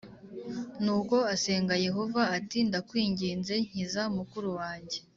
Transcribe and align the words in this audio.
Nuko 0.83 1.15
asenga 1.33 1.73
Yehova 1.85 2.21
ati 2.37 2.57
ndakwinginze 2.67 3.53
nkiza 3.67 4.01
mukuru 4.17 4.49
wanjye 4.59 4.97